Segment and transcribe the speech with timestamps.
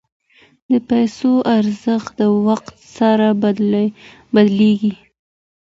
[0.71, 2.67] د پیسو ارزښت د وخت
[2.97, 3.27] سره
[4.33, 4.93] بدلیږي.